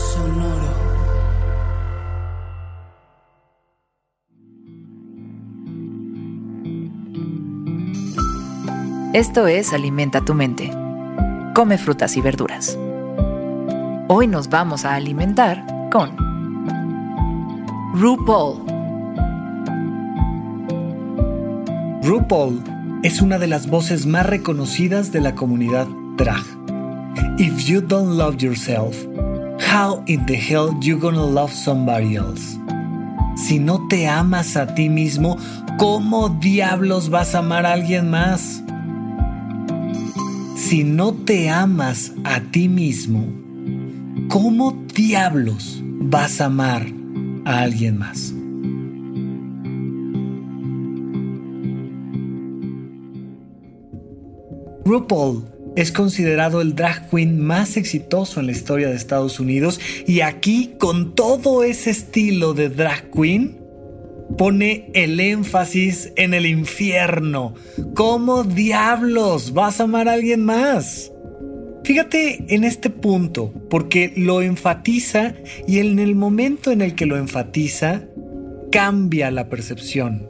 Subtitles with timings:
[0.00, 0.80] Sonoro.
[9.12, 10.70] Esto es Alimenta tu mente.
[11.54, 12.78] Come frutas y verduras.
[14.08, 16.16] Hoy nos vamos a alimentar con
[17.94, 18.64] RuPaul.
[22.02, 22.62] RuPaul
[23.02, 26.42] es una de las voces más reconocidas de la comunidad drag.
[27.38, 28.96] If you don't love yourself,
[29.70, 32.58] how in the hell you gonna love somebody else?
[33.36, 35.38] Si no te amas a ti mismo,
[35.78, 38.60] ¿cómo diablos vas a amar a alguien más?
[40.56, 43.24] Si no te amas a ti mismo,
[44.28, 46.84] ¿cómo diablos vas a amar
[47.44, 48.34] a alguien más?
[54.84, 55.44] RuPaul
[55.76, 60.74] es considerado el drag queen más exitoso en la historia de Estados Unidos y aquí
[60.78, 63.60] con todo ese estilo de drag queen
[64.36, 67.54] pone el énfasis en el infierno.
[67.94, 71.12] ¿Cómo diablos vas a amar a alguien más?
[71.82, 75.34] Fíjate en este punto, porque lo enfatiza
[75.66, 78.02] y en el momento en el que lo enfatiza,
[78.70, 80.28] cambia la percepción.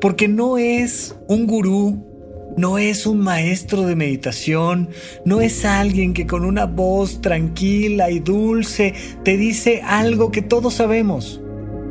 [0.00, 2.13] Porque no es un gurú,
[2.56, 4.88] no es un maestro de meditación,
[5.24, 10.74] no es alguien que con una voz tranquila y dulce te dice algo que todos
[10.74, 11.40] sabemos,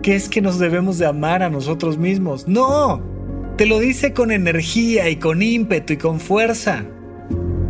[0.01, 2.47] que es que nos debemos de amar a nosotros mismos.
[2.47, 3.01] No,
[3.57, 6.85] te lo dice con energía y con ímpetu y con fuerza.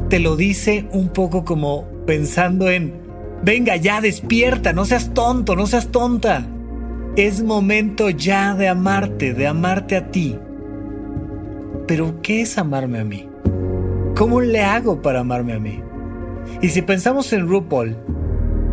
[0.09, 2.93] Te lo dice un poco como pensando en,
[3.43, 6.45] venga ya, despierta, no seas tonto, no seas tonta.
[7.15, 10.37] Es momento ya de amarte, de amarte a ti.
[11.87, 13.29] Pero, ¿qué es amarme a mí?
[14.15, 15.81] ¿Cómo le hago para amarme a mí?
[16.61, 17.97] Y si pensamos en RuPaul,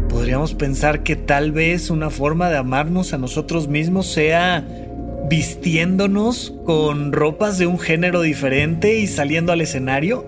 [0.09, 4.66] podríamos pensar que tal vez una forma de amarnos a nosotros mismos sea
[5.28, 10.27] vistiéndonos con ropas de un género diferente y saliendo al escenario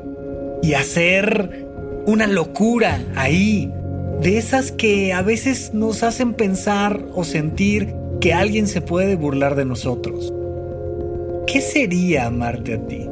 [0.63, 1.67] y hacer
[2.07, 3.73] una locura ahí,
[4.21, 9.57] de esas que a veces nos hacen pensar o sentir que alguien se puede burlar
[9.57, 10.33] de nosotros.
[11.53, 13.07] ¿Qué sería amarte a ti?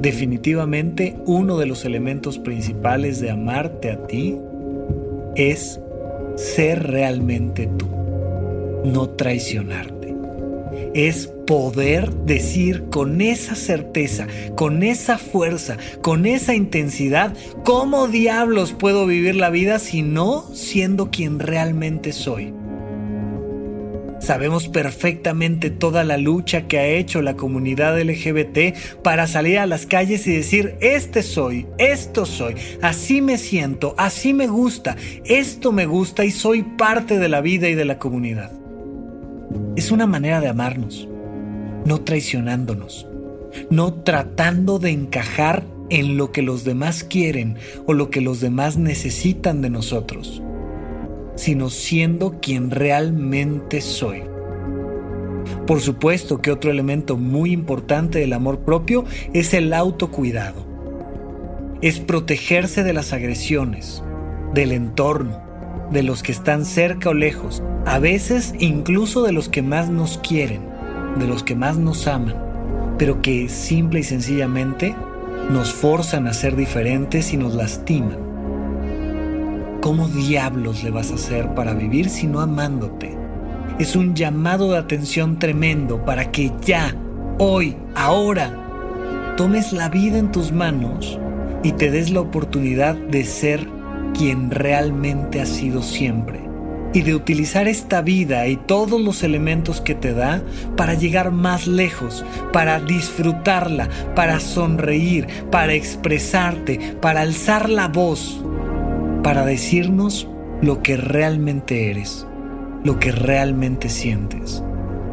[0.00, 4.38] Definitivamente uno de los elementos principales de amarte a ti
[5.34, 5.80] es
[6.36, 7.88] ser realmente tú,
[8.84, 10.14] no traicionarte.
[10.94, 17.34] Es poder decir con esa certeza, con esa fuerza, con esa intensidad,
[17.64, 22.54] ¿cómo diablos puedo vivir la vida si no siendo quien realmente soy?
[24.24, 29.84] Sabemos perfectamente toda la lucha que ha hecho la comunidad LGBT para salir a las
[29.84, 34.96] calles y decir, este soy, esto soy, así me siento, así me gusta,
[35.26, 38.50] esto me gusta y soy parte de la vida y de la comunidad.
[39.76, 41.06] Es una manera de amarnos,
[41.84, 43.06] no traicionándonos,
[43.68, 48.78] no tratando de encajar en lo que los demás quieren o lo que los demás
[48.78, 50.40] necesitan de nosotros
[51.34, 54.22] sino siendo quien realmente soy.
[55.66, 60.66] Por supuesto que otro elemento muy importante del amor propio es el autocuidado.
[61.80, 64.02] Es protegerse de las agresiones,
[64.52, 65.42] del entorno,
[65.90, 70.18] de los que están cerca o lejos, a veces incluso de los que más nos
[70.18, 70.62] quieren,
[71.18, 72.36] de los que más nos aman,
[72.98, 74.94] pero que simple y sencillamente
[75.50, 78.33] nos forzan a ser diferentes y nos lastiman.
[79.84, 83.14] ¿Cómo diablos le vas a hacer para vivir si no amándote?
[83.78, 86.96] Es un llamado de atención tremendo para que ya,
[87.38, 91.20] hoy, ahora, tomes la vida en tus manos
[91.62, 93.68] y te des la oportunidad de ser
[94.16, 96.40] quien realmente has sido siempre
[96.94, 100.42] y de utilizar esta vida y todos los elementos que te da
[100.78, 108.42] para llegar más lejos, para disfrutarla, para sonreír, para expresarte, para alzar la voz
[109.24, 110.28] para decirnos
[110.60, 112.26] lo que realmente eres,
[112.84, 114.62] lo que realmente sientes,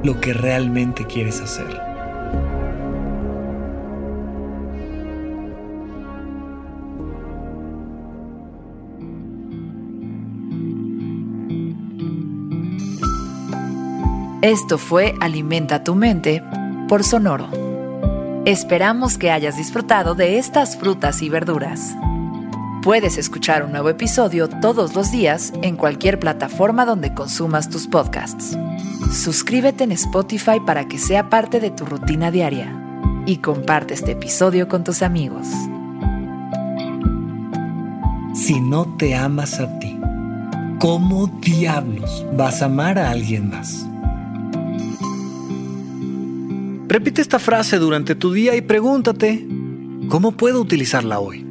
[0.03, 1.81] lo que realmente quieres hacer.
[14.41, 16.43] Esto fue Alimenta tu mente
[16.89, 17.47] por Sonoro.
[18.43, 21.95] Esperamos que hayas disfrutado de estas frutas y verduras.
[22.81, 28.57] Puedes escuchar un nuevo episodio todos los días en cualquier plataforma donde consumas tus podcasts.
[29.13, 32.75] Suscríbete en Spotify para que sea parte de tu rutina diaria
[33.27, 35.45] y comparte este episodio con tus amigos.
[38.33, 39.99] Si no te amas a ti,
[40.79, 43.85] ¿cómo diablos vas a amar a alguien más?
[46.87, 49.47] Repite esta frase durante tu día y pregúntate,
[50.09, 51.50] ¿cómo puedo utilizarla hoy?